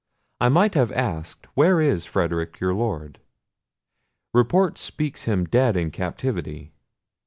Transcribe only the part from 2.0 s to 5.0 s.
Frederic your Lord? Report